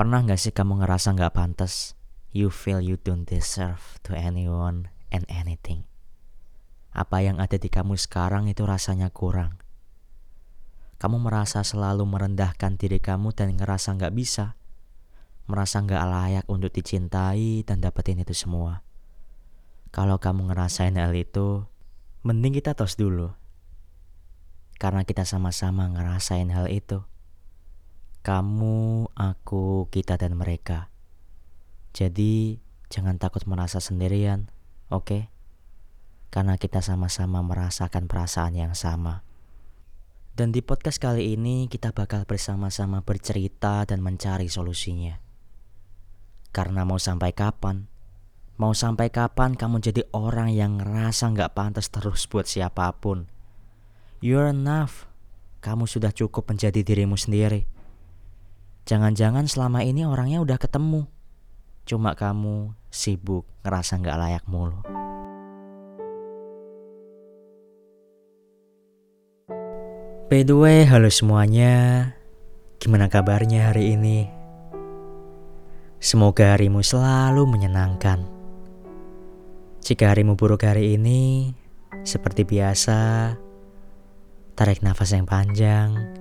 Pernah 0.00 0.24
gak 0.24 0.40
sih 0.40 0.56
kamu 0.56 0.80
ngerasa 0.80 1.12
gak 1.12 1.36
pantas? 1.36 1.92
You 2.32 2.48
feel 2.48 2.80
you 2.80 2.96
don't 2.96 3.28
deserve 3.28 4.00
to 4.08 4.16
anyone 4.16 4.88
and 5.12 5.28
anything. 5.28 5.84
Apa 6.96 7.20
yang 7.20 7.36
ada 7.36 7.60
di 7.60 7.68
kamu 7.68 8.00
sekarang 8.00 8.48
itu 8.48 8.64
rasanya 8.64 9.12
kurang. 9.12 9.60
Kamu 10.96 11.20
merasa 11.20 11.60
selalu 11.60 12.08
merendahkan 12.08 12.80
diri 12.80 12.96
kamu 12.96 13.36
dan 13.36 13.52
ngerasa 13.52 13.92
gak 14.00 14.16
bisa. 14.16 14.56
Merasa 15.44 15.84
gak 15.84 16.08
layak 16.08 16.48
untuk 16.48 16.72
dicintai 16.72 17.60
dan 17.68 17.84
dapetin 17.84 18.24
itu 18.24 18.32
semua. 18.32 18.80
Kalau 19.92 20.16
kamu 20.16 20.48
ngerasain 20.48 20.96
hal 20.96 21.12
itu, 21.12 21.68
mending 22.24 22.56
kita 22.56 22.72
tos 22.72 22.96
dulu. 22.96 23.36
Karena 24.80 25.04
kita 25.04 25.28
sama-sama 25.28 25.92
ngerasain 25.92 26.48
hal 26.48 26.72
itu 26.72 27.04
kamu, 28.20 29.08
aku, 29.16 29.88
kita, 29.88 30.20
dan 30.20 30.36
mereka. 30.36 30.92
Jadi, 31.96 32.60
jangan 32.92 33.16
takut 33.16 33.48
merasa 33.48 33.80
sendirian, 33.80 34.52
oke? 34.92 35.08
Okay? 35.08 35.22
Karena 36.28 36.60
kita 36.60 36.84
sama-sama 36.84 37.40
merasakan 37.40 38.06
perasaan 38.06 38.54
yang 38.54 38.76
sama. 38.76 39.24
Dan 40.36 40.52
di 40.52 40.60
podcast 40.62 41.00
kali 41.00 41.34
ini, 41.34 41.66
kita 41.66 41.96
bakal 41.96 42.28
bersama-sama 42.28 43.02
bercerita 43.02 43.82
dan 43.88 44.04
mencari 44.04 44.46
solusinya. 44.46 45.18
Karena 46.54 46.84
mau 46.84 47.00
sampai 47.00 47.34
kapan? 47.34 47.90
Mau 48.60 48.76
sampai 48.76 49.08
kapan 49.08 49.56
kamu 49.56 49.80
jadi 49.80 50.02
orang 50.12 50.52
yang 50.52 50.76
ngerasa 50.78 51.32
nggak 51.32 51.56
pantas 51.56 51.88
terus 51.88 52.28
buat 52.28 52.44
siapa 52.44 52.92
pun? 53.00 53.24
You're 54.20 54.52
enough. 54.52 55.08
Kamu 55.64 55.88
sudah 55.88 56.12
cukup 56.12 56.52
menjadi 56.52 56.84
dirimu 56.84 57.16
sendiri. 57.16 57.79
Jangan-jangan 58.90 59.46
selama 59.46 59.86
ini 59.86 60.02
orangnya 60.02 60.42
udah 60.42 60.58
ketemu. 60.58 61.06
Cuma 61.86 62.18
kamu 62.18 62.74
sibuk 62.90 63.46
ngerasa 63.62 64.02
gak 64.02 64.18
layak 64.18 64.44
mulu. 64.50 64.82
By 70.26 70.42
the 70.42 70.58
way, 70.58 70.82
halo 70.90 71.06
semuanya. 71.06 72.10
Gimana 72.82 73.06
kabarnya 73.06 73.70
hari 73.70 73.94
ini? 73.94 74.26
Semoga 76.02 76.58
harimu 76.58 76.82
selalu 76.82 77.46
menyenangkan. 77.46 78.26
Jika 79.86 80.10
harimu 80.10 80.34
buruk 80.34 80.66
hari 80.66 80.98
ini, 80.98 81.54
seperti 82.02 82.42
biasa, 82.42 83.38
tarik 84.58 84.82
nafas 84.82 85.14
yang 85.14 85.30
panjang 85.30 86.19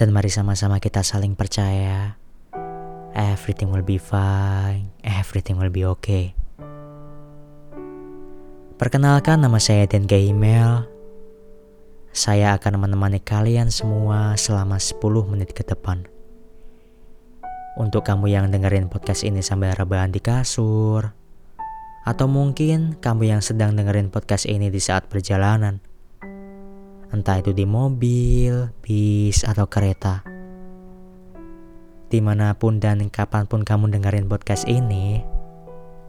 dan 0.00 0.16
mari 0.16 0.32
sama-sama 0.32 0.80
kita 0.80 1.04
saling 1.04 1.36
percaya. 1.36 2.16
Everything 3.12 3.68
will 3.68 3.84
be 3.84 4.00
fine, 4.00 4.88
everything 5.04 5.60
will 5.60 5.68
be 5.68 5.84
okay. 5.84 6.32
Perkenalkan 8.80 9.44
nama 9.44 9.60
saya 9.60 9.84
Dan 9.84 10.08
Email. 10.08 10.88
Saya 12.16 12.56
akan 12.56 12.88
menemani 12.88 13.20
kalian 13.20 13.68
semua 13.68 14.40
selama 14.40 14.80
10 14.80 14.96
menit 15.28 15.52
ke 15.52 15.68
depan. 15.68 16.08
Untuk 17.76 18.08
kamu 18.08 18.32
yang 18.32 18.48
dengerin 18.48 18.88
podcast 18.88 19.20
ini 19.20 19.44
sambil 19.44 19.76
rebahan 19.76 20.16
di 20.16 20.24
kasur, 20.24 21.12
atau 22.08 22.24
mungkin 22.24 22.96
kamu 22.96 23.36
yang 23.36 23.44
sedang 23.44 23.76
dengerin 23.76 24.08
podcast 24.08 24.48
ini 24.48 24.72
di 24.72 24.80
saat 24.80 25.12
perjalanan, 25.12 25.84
entah 27.10 27.42
itu 27.42 27.50
di 27.50 27.66
mobil, 27.66 28.70
bis, 28.82 29.42
atau 29.42 29.66
kereta. 29.66 30.22
Di 32.10 32.18
mana 32.18 32.54
pun 32.58 32.82
dan 32.82 33.06
kapan 33.10 33.46
pun 33.46 33.62
kamu 33.62 33.90
dengerin 33.94 34.26
podcast 34.26 34.66
ini, 34.66 35.22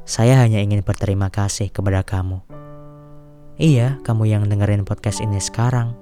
saya 0.05 0.41
hanya 0.41 0.61
ingin 0.61 0.81
berterima 0.81 1.29
kasih 1.29 1.69
kepada 1.69 2.01
kamu. 2.01 2.41
Iya, 3.61 4.01
kamu 4.01 4.25
yang 4.25 4.43
dengerin 4.49 4.81
podcast 4.85 5.21
ini 5.21 5.37
sekarang. 5.37 5.93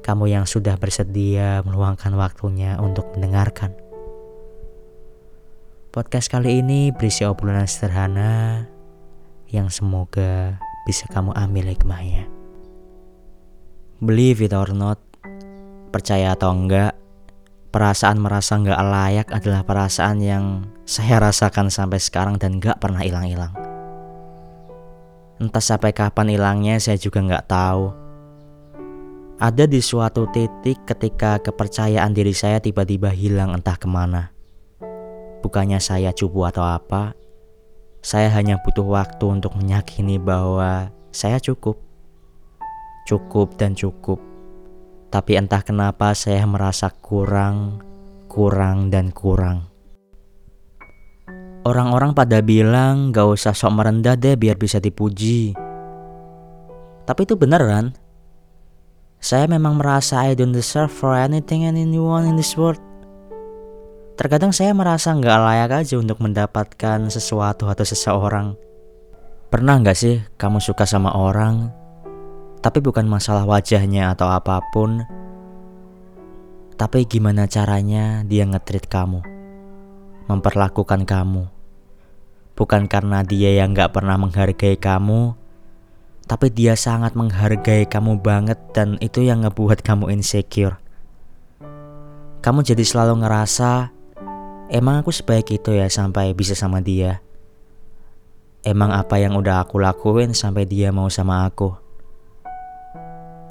Kamu 0.00 0.28
yang 0.28 0.48
sudah 0.48 0.80
bersedia 0.80 1.60
meluangkan 1.64 2.16
waktunya 2.16 2.80
untuk 2.80 3.12
mendengarkan. 3.12 3.76
Podcast 5.92 6.32
kali 6.32 6.64
ini 6.64 6.88
berisi 6.88 7.28
obrolan 7.28 7.68
sederhana 7.68 8.64
yang 9.52 9.68
semoga 9.68 10.56
bisa 10.88 11.04
kamu 11.12 11.36
ambil 11.36 11.68
hikmahnya. 11.68 12.41
Believe 14.02 14.42
it 14.42 14.50
or 14.50 14.66
not, 14.74 14.98
percaya 15.94 16.34
atau 16.34 16.50
enggak, 16.50 16.98
perasaan 17.70 18.18
merasa 18.18 18.58
enggak 18.58 18.82
layak 18.82 19.28
adalah 19.30 19.62
perasaan 19.62 20.18
yang 20.18 20.66
saya 20.82 21.22
rasakan 21.22 21.70
sampai 21.70 22.02
sekarang 22.02 22.34
dan 22.34 22.58
enggak 22.58 22.82
pernah 22.82 22.98
hilang-hilang. 22.98 23.54
Entah 25.38 25.62
sampai 25.62 25.94
kapan 25.94 26.34
hilangnya 26.34 26.82
saya 26.82 26.98
juga 26.98 27.22
enggak 27.22 27.46
tahu. 27.46 27.94
Ada 29.38 29.70
di 29.70 29.78
suatu 29.78 30.26
titik 30.34 30.82
ketika 30.82 31.38
kepercayaan 31.38 32.10
diri 32.10 32.34
saya 32.34 32.58
tiba-tiba 32.58 33.06
hilang 33.14 33.54
entah 33.54 33.78
ke 33.78 33.86
mana. 33.86 34.34
Bukannya 35.46 35.78
saya 35.78 36.10
cupu 36.10 36.42
atau 36.42 36.66
apa, 36.66 37.14
saya 38.02 38.34
hanya 38.34 38.58
butuh 38.66 38.98
waktu 38.98 39.30
untuk 39.30 39.54
meyakini 39.54 40.18
bahwa 40.18 40.90
saya 41.14 41.38
cukup 41.38 41.81
cukup 43.06 43.58
dan 43.58 43.74
cukup. 43.74 44.18
Tapi 45.12 45.36
entah 45.36 45.60
kenapa 45.60 46.16
saya 46.16 46.46
merasa 46.48 46.88
kurang, 46.88 47.84
kurang, 48.30 48.88
dan 48.88 49.12
kurang. 49.12 49.68
Orang-orang 51.62 52.10
pada 52.16 52.42
bilang 52.42 53.14
gak 53.14 53.38
usah 53.38 53.54
sok 53.54 53.70
merendah 53.78 54.18
deh 54.18 54.34
biar 54.34 54.58
bisa 54.58 54.82
dipuji. 54.82 55.54
Tapi 57.06 57.20
itu 57.22 57.38
beneran. 57.38 57.94
Saya 59.22 59.46
memang 59.46 59.78
merasa 59.78 60.26
I 60.26 60.34
don't 60.34 60.50
deserve 60.50 60.90
for 60.90 61.14
anything 61.14 61.62
and 61.62 61.78
anyone 61.78 62.26
in 62.26 62.34
this 62.34 62.58
world. 62.58 62.82
Terkadang 64.18 64.50
saya 64.50 64.74
merasa 64.74 65.14
nggak 65.14 65.38
layak 65.38 65.70
aja 65.86 65.94
untuk 65.96 66.18
mendapatkan 66.18 67.06
sesuatu 67.06 67.70
atau 67.70 67.86
seseorang. 67.86 68.58
Pernah 69.48 69.78
nggak 69.80 69.96
sih 69.96 70.18
kamu 70.36 70.58
suka 70.58 70.82
sama 70.84 71.14
orang, 71.14 71.70
tapi 72.62 72.78
bukan 72.78 73.10
masalah 73.10 73.42
wajahnya 73.42 74.14
atau 74.14 74.30
apa 74.30 74.62
pun. 74.70 75.02
Tapi 76.78 77.04
gimana 77.10 77.50
caranya 77.50 78.22
dia 78.22 78.46
ngetrit 78.46 78.86
kamu. 78.86 79.18
Memperlakukan 80.30 81.02
kamu. 81.02 81.50
Bukan 82.54 82.86
karena 82.86 83.26
dia 83.26 83.58
yang 83.58 83.74
gak 83.74 83.98
pernah 83.98 84.14
menghargai 84.14 84.78
kamu. 84.78 85.34
Tapi 86.22 86.46
dia 86.54 86.78
sangat 86.78 87.18
menghargai 87.18 87.82
kamu 87.90 88.22
banget 88.22 88.56
dan 88.70 88.94
itu 89.02 89.26
yang 89.26 89.42
ngebuat 89.42 89.82
kamu 89.82 90.14
insecure. 90.14 90.78
Kamu 92.42 92.62
jadi 92.62 92.82
selalu 92.86 93.26
ngerasa, 93.26 93.90
emang 94.70 95.02
aku 95.02 95.10
sebaik 95.10 95.50
itu 95.50 95.74
ya 95.74 95.90
sampai 95.90 96.30
bisa 96.30 96.54
sama 96.54 96.78
dia. 96.78 97.18
Emang 98.62 98.94
apa 98.94 99.18
yang 99.18 99.34
udah 99.34 99.66
aku 99.66 99.82
lakuin 99.82 100.30
sampai 100.30 100.62
dia 100.62 100.94
mau 100.94 101.10
sama 101.10 101.42
aku? 101.42 101.81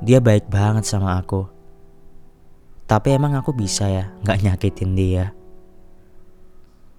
Dia 0.02 0.18
baik 0.18 0.50
banget 0.50 0.90
sama 0.90 1.22
aku. 1.22 1.46
Tapi 2.90 3.14
emang 3.14 3.38
aku 3.38 3.54
bisa 3.54 3.86
ya 3.86 4.10
gak 4.26 4.42
nyakitin 4.42 4.98
dia. 4.98 5.32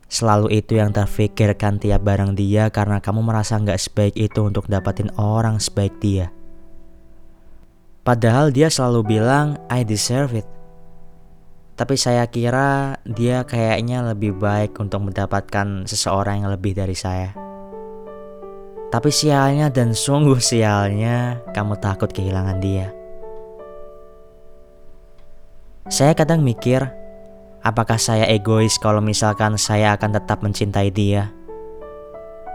Selalu 0.07 0.63
itu 0.63 0.79
yang 0.79 0.95
terfikirkan 0.95 1.83
tiap 1.83 2.07
barang 2.07 2.39
dia 2.39 2.71
karena 2.71 3.03
kamu 3.03 3.27
merasa 3.27 3.59
gak 3.59 3.81
sebaik 3.83 4.15
itu 4.15 4.41
untuk 4.47 4.71
dapatin 4.71 5.11
orang 5.19 5.59
sebaik 5.59 5.99
dia. 5.99 6.31
Padahal 8.07 8.55
dia 8.55 8.71
selalu 8.71 9.19
bilang, 9.19 9.59
I 9.67 9.83
deserve 9.83 10.39
it. 10.39 10.49
Tapi 11.75 11.99
saya 11.99 12.23
kira 12.31 13.03
dia 13.03 13.43
kayaknya 13.43 14.07
lebih 14.15 14.38
baik 14.38 14.79
untuk 14.79 15.11
mendapatkan 15.11 15.91
seseorang 15.91 16.47
yang 16.47 16.50
lebih 16.55 16.79
dari 16.79 16.94
saya. 16.94 17.35
Tapi 18.93 19.09
sialnya 19.09 19.73
dan 19.73 19.97
sungguh 19.97 20.37
sialnya 20.37 21.41
kamu 21.56 21.81
takut 21.81 22.12
kehilangan 22.12 22.61
dia. 22.61 22.93
Saya 25.90 26.14
kadang 26.14 26.46
mikir, 26.46 26.79
apakah 27.58 27.99
saya 27.99 28.23
egois 28.31 28.79
kalau 28.79 29.02
misalkan 29.02 29.58
saya 29.58 29.99
akan 29.99 30.14
tetap 30.14 30.38
mencintai 30.38 30.94
dia? 30.94 31.34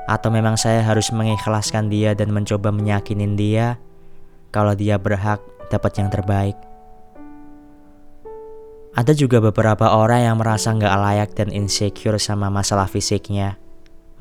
Atau 0.08 0.32
memang 0.32 0.56
saya 0.56 0.80
harus 0.80 1.12
mengikhlaskan 1.12 1.92
dia 1.92 2.16
dan 2.16 2.32
mencoba 2.32 2.72
menyakinin 2.72 3.36
dia 3.36 3.76
kalau 4.56 4.72
dia 4.80 4.96
berhak 4.96 5.44
dapat 5.68 6.00
yang 6.00 6.08
terbaik? 6.08 6.56
Ada 8.96 9.12
juga 9.12 9.44
beberapa 9.44 9.92
orang 9.92 10.24
yang 10.24 10.40
merasa 10.40 10.72
nggak 10.72 10.96
layak 10.96 11.30
dan 11.36 11.52
insecure 11.52 12.24
sama 12.24 12.48
masalah 12.48 12.88
fisiknya, 12.88 13.60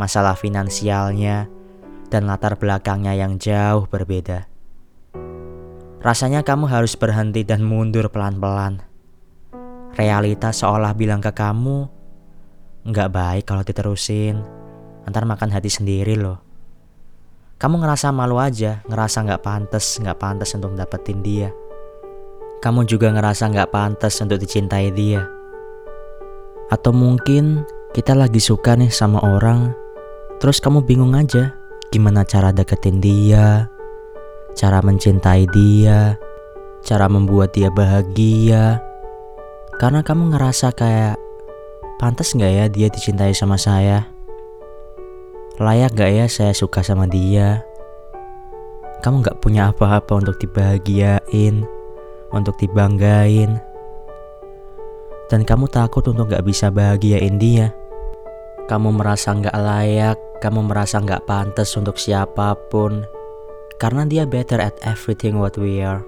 masalah 0.03 0.35
finansialnya, 0.35 1.47
dan 2.11 2.27
latar 2.27 2.59
belakangnya 2.59 3.15
yang 3.15 3.39
jauh 3.39 3.87
berbeda. 3.87 4.51
Rasanya 6.03 6.43
kamu 6.43 6.67
harus 6.67 6.99
berhenti 6.99 7.47
dan 7.47 7.63
mundur 7.63 8.11
pelan-pelan. 8.11 8.96
Realitas 9.97 10.61
seolah 10.61 10.93
bilang 10.93 11.25
ke 11.25 11.33
kamu, 11.33 11.89
nggak 12.85 13.09
baik 13.09 13.45
kalau 13.49 13.65
diterusin. 13.65 14.45
Ntar 15.09 15.25
makan 15.25 15.49
hati 15.49 15.73
sendiri 15.73 16.21
loh. 16.21 16.37
Kamu 17.57 17.81
ngerasa 17.81 18.13
malu 18.13 18.37
aja, 18.37 18.85
ngerasa 18.85 19.25
nggak 19.25 19.41
pantas, 19.41 19.97
nggak 19.97 20.21
pantas 20.21 20.53
untuk 20.53 20.77
dapetin 20.77 21.25
dia. 21.25 21.49
Kamu 22.61 22.85
juga 22.85 23.09
ngerasa 23.09 23.49
nggak 23.49 23.73
pantas 23.73 24.21
untuk 24.21 24.37
dicintai 24.37 24.93
dia. 24.93 25.25
Atau 26.69 26.93
mungkin 26.93 27.65
kita 27.97 28.13
lagi 28.13 28.37
suka 28.37 28.77
nih 28.77 28.93
sama 28.93 29.25
orang, 29.25 29.73
terus 30.37 30.61
kamu 30.61 30.85
bingung 30.85 31.17
aja 31.17 31.57
gimana 31.89 32.21
cara 32.29 32.53
deketin 32.53 33.01
dia, 33.01 33.73
cara 34.53 34.85
mencintai 34.85 35.49
dia, 35.49 36.21
cara 36.85 37.09
membuat 37.09 37.57
dia 37.57 37.73
bahagia. 37.73 38.85
Karena 39.77 40.01
kamu 40.01 40.33
ngerasa 40.33 40.73
kayak 40.73 41.21
pantas 42.01 42.33
nggak 42.33 42.53
ya 42.53 42.65
dia 42.73 42.89
dicintai 42.89 43.37
sama 43.37 43.61
saya? 43.61 44.09
Layak 45.57 45.97
gak 45.97 46.13
ya 46.13 46.27
saya 46.29 46.53
suka 46.53 46.85
sama 46.85 47.09
dia? 47.09 47.65
Kamu 49.01 49.25
gak 49.25 49.41
punya 49.41 49.73
apa-apa 49.73 50.21
untuk 50.21 50.37
dibahagiain, 50.37 51.65
untuk 52.29 52.57
dibanggain. 52.61 53.57
Dan 55.33 55.49
kamu 55.49 55.69
takut 55.73 56.05
untuk 56.13 56.29
gak 56.33 56.45
bisa 56.45 56.69
bahagiain 56.69 57.41
dia. 57.41 57.73
Kamu 58.69 58.97
merasa 59.01 59.33
gak 59.33 59.57
layak, 59.57 60.21
kamu 60.45 60.69
merasa 60.69 61.01
gak 61.01 61.25
pantas 61.25 61.73
untuk 61.77 61.97
siapa 61.97 62.53
pun. 62.69 63.09
Karena 63.81 64.05
dia 64.05 64.29
better 64.29 64.61
at 64.61 64.77
everything 64.85 65.41
what 65.41 65.57
we 65.57 65.81
are. 65.81 66.05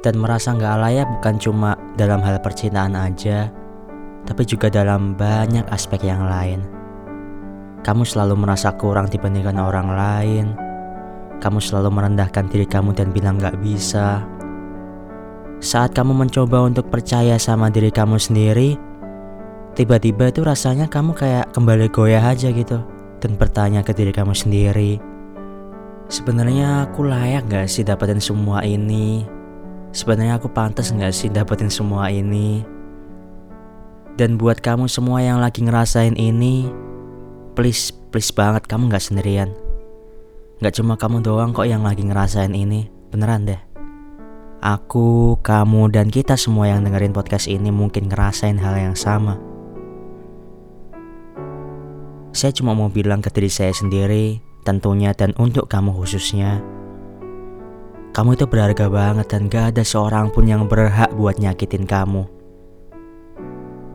Dan 0.00 0.16
merasa 0.16 0.56
gak 0.56 0.80
layak 0.80 1.08
bukan 1.20 1.36
cuma 1.36 1.76
dalam 2.00 2.24
hal 2.24 2.40
percintaan 2.40 2.96
aja, 2.96 3.52
tapi 4.24 4.48
juga 4.48 4.72
dalam 4.72 5.12
banyak 5.12 5.68
aspek 5.68 6.08
yang 6.08 6.24
lain. 6.24 6.64
Kamu 7.84 8.04
selalu 8.04 8.36
merasa 8.36 8.72
kurang 8.76 9.12
dibandingkan 9.12 9.60
orang 9.60 9.88
lain, 9.92 10.46
kamu 11.40 11.60
selalu 11.60 11.88
merendahkan 11.92 12.48
diri 12.48 12.64
kamu 12.68 12.96
dan 12.96 13.12
bilang 13.12 13.36
gak 13.40 13.60
bisa. 13.60 14.24
Saat 15.60 15.92
kamu 15.92 16.16
mencoba 16.16 16.64
untuk 16.64 16.88
percaya 16.88 17.36
sama 17.36 17.68
diri 17.68 17.92
kamu 17.92 18.16
sendiri, 18.16 18.80
tiba-tiba 19.76 20.32
itu 20.32 20.40
rasanya 20.40 20.88
kamu 20.88 21.12
kayak 21.12 21.52
kembali 21.52 21.92
goyah 21.92 22.32
aja 22.32 22.48
gitu 22.48 22.80
dan 23.20 23.36
bertanya 23.36 23.84
ke 23.84 23.92
diri 23.92 24.12
kamu 24.12 24.32
sendiri. 24.32 24.96
Sebenarnya 26.08 26.88
aku 26.88 27.04
layak 27.04 27.52
gak 27.52 27.68
sih 27.68 27.84
dapetin 27.84 28.20
semua 28.20 28.64
ini? 28.64 29.39
Sebenarnya 29.90 30.38
aku 30.38 30.46
pantas 30.54 30.94
gak 30.94 31.10
sih 31.10 31.26
dapetin 31.26 31.66
semua 31.66 32.14
ini? 32.14 32.62
Dan 34.14 34.38
buat 34.38 34.62
kamu 34.62 34.86
semua 34.86 35.18
yang 35.18 35.42
lagi 35.42 35.66
ngerasain 35.66 36.14
ini, 36.14 36.70
please, 37.58 37.90
please 38.14 38.30
banget 38.30 38.70
kamu 38.70 38.86
gak 38.86 39.02
sendirian. 39.02 39.50
Gak 40.62 40.78
cuma 40.78 40.94
kamu 40.94 41.26
doang 41.26 41.50
kok 41.50 41.66
yang 41.66 41.82
lagi 41.82 42.06
ngerasain 42.06 42.54
ini, 42.54 42.86
beneran 43.10 43.50
deh. 43.50 43.58
Aku, 44.60 45.40
kamu, 45.42 45.90
dan 45.90 46.12
kita 46.12 46.36
semua 46.38 46.70
yang 46.70 46.86
dengerin 46.86 47.16
podcast 47.16 47.48
ini 47.48 47.72
mungkin 47.72 48.12
ngerasain 48.12 48.60
hal 48.60 48.76
yang 48.76 48.94
sama. 48.94 49.40
Saya 52.30 52.54
cuma 52.54 52.78
mau 52.78 52.92
bilang 52.92 53.24
ke 53.24 53.32
diri 53.34 53.50
saya 53.50 53.74
sendiri, 53.74 54.38
tentunya 54.62 55.10
dan 55.16 55.34
untuk 55.40 55.66
kamu 55.66 55.96
khususnya. 55.96 56.62
Kamu 58.10 58.34
itu 58.34 58.44
berharga 58.50 58.90
banget 58.90 59.26
dan 59.30 59.46
gak 59.46 59.76
ada 59.76 59.82
seorang 59.86 60.34
pun 60.34 60.46
yang 60.46 60.66
berhak 60.66 61.14
buat 61.14 61.38
nyakitin 61.38 61.86
kamu. 61.86 62.26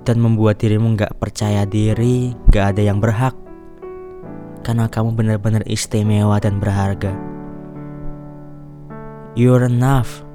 Dan 0.07 0.23
membuat 0.23 0.61
dirimu 0.61 0.95
gak 0.95 1.19
percaya 1.19 1.67
diri, 1.67 2.31
gak 2.47 2.75
ada 2.75 2.81
yang 2.85 3.03
berhak 3.03 3.35
karena 4.65 4.89
kamu 4.89 5.13
benar-benar 5.13 5.61
istimewa 5.69 6.41
dan 6.41 6.57
berharga. 6.57 7.13
You're 9.37 9.69
enough. 9.69 10.25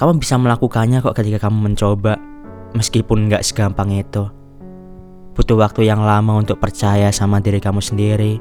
Kamu 0.00 0.16
bisa 0.16 0.40
melakukannya 0.40 1.04
kok 1.04 1.12
ketika 1.12 1.44
kamu 1.44 1.68
mencoba, 1.68 2.16
meskipun 2.72 3.28
nggak 3.28 3.44
segampang 3.44 3.92
itu. 3.92 4.24
Butuh 5.36 5.60
waktu 5.60 5.84
yang 5.84 6.00
lama 6.00 6.40
untuk 6.40 6.56
percaya 6.56 7.12
sama 7.12 7.44
diri 7.44 7.60
kamu 7.60 7.84
sendiri. 7.84 8.40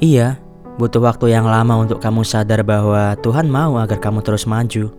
Iya, 0.00 0.40
butuh 0.74 0.98
waktu 0.98 1.30
yang 1.30 1.46
lama 1.46 1.86
untuk 1.86 2.02
kamu 2.02 2.26
sadar 2.26 2.66
bahwa 2.66 3.14
Tuhan 3.22 3.46
mau 3.46 3.78
agar 3.78 4.02
kamu 4.02 4.26
terus 4.26 4.42
maju. 4.46 4.90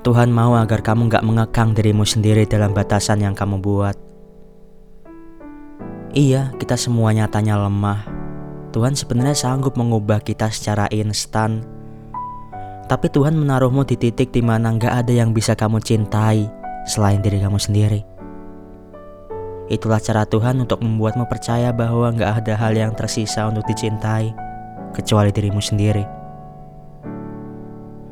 Tuhan 0.00 0.32
mau 0.32 0.56
agar 0.56 0.80
kamu 0.80 1.08
nggak 1.12 1.24
mengekang 1.24 1.76
dirimu 1.76 2.04
sendiri 2.04 2.44
dalam 2.48 2.72
batasan 2.72 3.20
yang 3.20 3.36
kamu 3.36 3.60
buat. 3.60 3.96
Iya, 6.12 6.52
kita 6.56 6.76
semua 6.76 7.12
nyatanya 7.12 7.60
lemah. 7.60 8.04
Tuhan 8.72 8.96
sebenarnya 8.96 9.36
sanggup 9.36 9.76
mengubah 9.76 10.20
kita 10.20 10.48
secara 10.52 10.88
instan. 10.92 11.64
Tapi 12.88 13.06
Tuhan 13.12 13.38
menaruhmu 13.38 13.86
di 13.86 13.94
titik 13.94 14.34
di 14.34 14.42
mana 14.42 14.74
nggak 14.74 15.06
ada 15.06 15.12
yang 15.14 15.30
bisa 15.30 15.54
kamu 15.54 15.78
cintai 15.78 16.50
selain 16.88 17.22
diri 17.22 17.38
kamu 17.38 17.56
sendiri. 17.60 18.00
Itulah 19.70 20.02
cara 20.02 20.26
Tuhan 20.26 20.58
untuk 20.58 20.82
membuatmu 20.82 21.30
percaya 21.30 21.70
bahwa 21.70 22.10
nggak 22.10 22.42
ada 22.42 22.54
hal 22.58 22.74
yang 22.74 22.90
tersisa 22.90 23.46
untuk 23.46 23.62
dicintai 23.70 24.49
kecuali 24.92 25.30
dirimu 25.30 25.62
sendiri. 25.62 26.04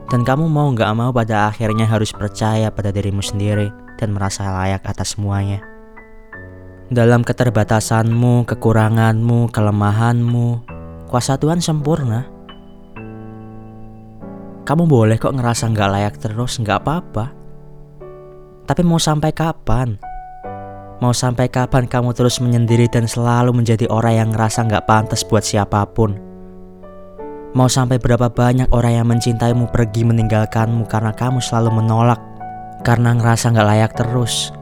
Dan 0.08 0.24
kamu 0.24 0.48
mau 0.48 0.72
nggak 0.72 0.92
mau 0.96 1.12
pada 1.12 1.52
akhirnya 1.52 1.84
harus 1.84 2.16
percaya 2.16 2.72
pada 2.72 2.88
dirimu 2.88 3.20
sendiri 3.20 3.68
dan 4.00 4.16
merasa 4.16 4.48
layak 4.48 4.80
atas 4.88 5.18
semuanya. 5.18 5.60
Dalam 6.88 7.20
keterbatasanmu, 7.20 8.48
kekuranganmu, 8.48 9.52
kelemahanmu, 9.52 10.48
kuasa 11.12 11.36
Tuhan 11.36 11.60
sempurna. 11.60 12.24
Kamu 14.64 14.88
boleh 14.88 15.20
kok 15.20 15.36
ngerasa 15.36 15.68
nggak 15.68 15.90
layak 15.92 16.14
terus, 16.16 16.56
nggak 16.56 16.80
apa-apa. 16.80 17.26
Tapi 18.64 18.80
mau 18.84 18.96
sampai 18.96 19.32
kapan? 19.36 20.00
Mau 21.04 21.12
sampai 21.12 21.52
kapan 21.52 21.88
kamu 21.88 22.16
terus 22.16 22.40
menyendiri 22.40 22.88
dan 22.88 23.04
selalu 23.04 23.52
menjadi 23.52 23.88
orang 23.92 24.14
yang 24.16 24.28
ngerasa 24.32 24.64
nggak 24.68 24.84
pantas 24.88 25.24
buat 25.24 25.44
siapa 25.44 25.84
pun? 25.92 26.27
Mau 27.56 27.68
sampai 27.68 27.96
berapa 27.96 28.28
banyak 28.28 28.68
orang 28.72 28.92
yang 29.00 29.06
mencintaimu 29.08 29.72
pergi 29.72 30.04
meninggalkanmu 30.04 30.84
karena 30.84 31.16
kamu 31.16 31.40
selalu 31.40 31.80
menolak, 31.80 32.20
karena 32.84 33.16
ngerasa 33.16 33.56
nggak 33.56 33.68
layak 33.68 33.92
terus, 33.96 34.52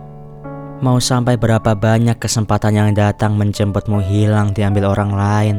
Mau 0.77 1.01
sampai 1.01 1.41
berapa 1.41 1.73
banyak 1.73 2.21
kesempatan 2.21 2.77
yang 2.77 2.93
datang 2.93 3.33
menjemputmu 3.41 3.97
hilang 4.05 4.53
diambil 4.53 4.93
orang 4.93 5.09
lain 5.17 5.57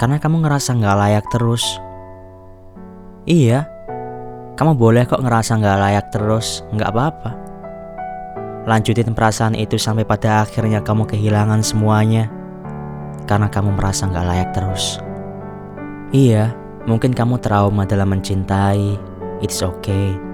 Karena 0.00 0.16
kamu 0.16 0.48
ngerasa 0.48 0.80
gak 0.80 0.96
layak 0.96 1.26
terus? 1.28 1.60
Iya, 3.28 3.68
kamu 4.56 4.80
boleh 4.80 5.04
kok 5.04 5.20
ngerasa 5.20 5.60
gak 5.60 5.80
layak 5.84 6.06
terus, 6.08 6.64
gak 6.72 6.88
apa-apa. 6.88 7.36
Lanjutin 8.64 9.12
perasaan 9.12 9.52
itu 9.52 9.76
sampai 9.76 10.08
pada 10.08 10.40
akhirnya 10.40 10.80
kamu 10.80 11.04
kehilangan 11.04 11.60
semuanya 11.60 12.32
Karena 13.28 13.52
kamu 13.52 13.76
merasa 13.76 14.08
gak 14.08 14.24
layak 14.24 14.56
terus 14.56 15.04
Iya, 16.08 16.56
mungkin 16.88 17.12
kamu 17.12 17.36
trauma 17.44 17.84
dalam 17.84 18.16
mencintai 18.16 18.96
It's 19.44 19.60
okay 19.60 20.28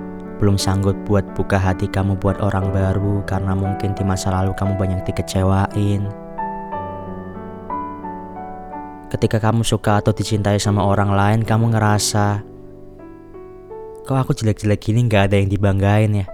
belum 0.44 0.58
sanggup 0.58 0.98
buat 1.06 1.24
buka 1.38 1.56
hati 1.56 1.86
kamu 1.86 2.18
buat 2.18 2.42
orang 2.42 2.74
baru 2.74 3.22
karena 3.24 3.54
mungkin 3.54 3.94
di 3.94 4.02
masa 4.02 4.34
lalu 4.34 4.52
kamu 4.52 4.76
banyak 4.76 5.00
dikecewain. 5.06 6.04
Ketika 9.08 9.38
kamu 9.38 9.62
suka 9.62 10.02
atau 10.02 10.10
dicintai 10.10 10.58
sama 10.58 10.82
orang 10.82 11.14
lain, 11.14 11.40
kamu 11.46 11.70
ngerasa, 11.72 12.42
kok 14.02 14.18
aku 14.18 14.34
jelek-jelek 14.34 14.84
gini 14.84 15.06
gak 15.06 15.30
ada 15.30 15.38
yang 15.38 15.46
dibanggain 15.46 16.12
ya? 16.12 16.26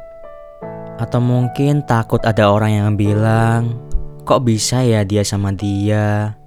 Atau 0.97 1.21
mungkin 1.21 1.85
takut 1.85 2.25
ada 2.25 2.49
orang 2.49 2.73
yang 2.73 2.91
bilang, 2.97 3.77
kok 4.25 4.49
bisa 4.49 4.81
ya 4.81 5.05
dia 5.05 5.21
sama 5.23 5.53
dia? 5.53 6.40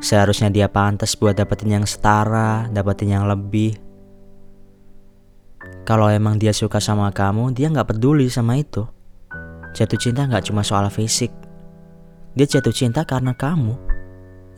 Seharusnya 0.00 0.52
dia 0.52 0.68
pantas 0.68 1.16
buat 1.16 1.36
dapetin 1.36 1.80
yang 1.80 1.86
setara, 1.88 2.68
dapetin 2.68 3.16
yang 3.16 3.24
lebih. 3.24 3.76
Kalau 5.86 6.10
emang 6.10 6.36
dia 6.36 6.52
suka 6.52 6.82
sama 6.82 7.08
kamu, 7.14 7.54
dia 7.56 7.70
nggak 7.72 7.96
peduli 7.96 8.28
sama 8.28 8.60
itu. 8.60 8.84
Jatuh 9.76 9.98
cinta 9.98 10.24
nggak 10.28 10.48
cuma 10.48 10.64
soal 10.64 10.88
fisik. 10.92 11.30
Dia 12.36 12.44
jatuh 12.44 12.72
cinta 12.72 13.08
karena 13.08 13.32
kamu. 13.32 13.76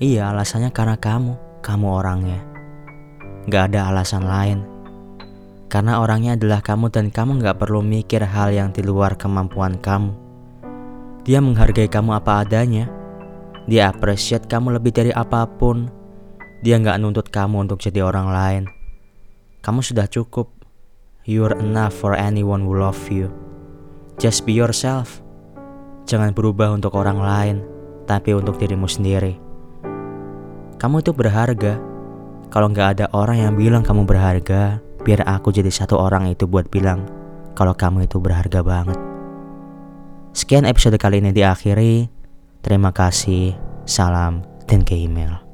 Iya, 0.03 0.35
alasannya 0.35 0.75
karena 0.75 0.99
kamu. 0.99 1.63
Kamu 1.63 1.87
orangnya. 1.91 2.43
Gak 3.51 3.71
ada 3.71 3.91
alasan 3.91 4.27
lain. 4.27 4.63
Karena 5.67 6.03
orangnya 6.03 6.35
adalah 6.35 6.63
kamu 6.63 6.91
dan 6.91 7.11
kamu 7.15 7.43
gak 7.43 7.59
perlu 7.63 7.83
mikir 7.83 8.23
hal 8.23 8.51
yang 8.51 8.71
di 8.71 8.83
luar 8.83 9.15
kemampuan 9.15 9.79
kamu. 9.79 10.11
Dia 11.23 11.39
menghargai 11.39 11.87
kamu 11.87 12.19
apa 12.19 12.47
adanya. 12.47 12.87
Dia 13.69 13.93
appreciate 13.93 14.49
kamu 14.49 14.81
lebih 14.81 14.97
dari 14.97 15.13
apa 15.13 15.45
pun. 15.45 15.93
Dia 16.65 16.81
gak 16.81 16.99
nuntut 17.05 17.29
kamu 17.29 17.69
untuk 17.69 17.79
jadi 17.85 18.01
orang 18.03 18.33
lain. 18.33 18.63
Kamu 19.61 19.85
sudah 19.85 20.09
cukup 20.09 20.59
You're 21.29 21.53
enough 21.61 21.93
for 21.93 22.17
anyone 22.17 22.65
who 22.65 22.73
love 22.73 22.97
you. 23.13 23.29
Just 24.17 24.49
be 24.49 24.57
yourself. 24.57 25.21
Jangan 26.09 26.33
berubah 26.33 26.73
untuk 26.73 26.97
orang 26.97 27.21
lain, 27.21 27.57
tapi 28.09 28.33
untuk 28.33 28.57
dirimu 28.57 28.89
sendiri. 28.89 29.37
Kamu 30.81 31.05
itu 31.05 31.13
berharga. 31.13 31.77
Kalau 32.49 32.73
nggak 32.73 32.89
ada 32.97 33.07
orang 33.13 33.45
yang 33.45 33.53
bilang 33.61 33.85
kamu 33.85 34.09
berharga, 34.09 34.81
biar 35.05 35.21
aku 35.29 35.53
jadi 35.53 35.69
satu 35.69 36.01
orang 36.01 36.33
itu 36.33 36.49
buat 36.49 36.73
bilang 36.73 37.05
kalau 37.53 37.77
kamu 37.77 38.09
itu 38.09 38.17
berharga 38.17 38.65
banget. 38.65 38.97
Sekian 40.33 40.65
episode 40.65 40.97
kali 40.97 41.21
ini 41.21 41.37
diakhiri. 41.37 42.18
Terima 42.69 42.93
kasih, 42.93 43.57
salam, 43.89 44.45
dan 44.69 44.85
ke 44.85 44.93
email. 44.93 45.48